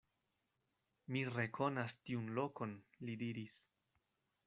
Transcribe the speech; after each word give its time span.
Mi 1.17 1.21
rekonas 1.35 1.99
tiun 2.09 2.35
lokon, 2.41 2.77
li 3.07 3.19
diris. 3.25 3.65